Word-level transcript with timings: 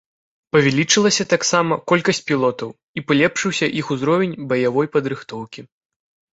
Павялічылася 0.55 1.23
таксама 1.33 1.77
колькасць 1.91 2.23
пілотаў 2.31 2.73
і 2.97 3.05
палепшыўся 3.09 3.65
іх 3.85 3.95
узровень 3.99 4.37
баявой 4.51 4.93
падрыхтоўкі. 4.99 5.61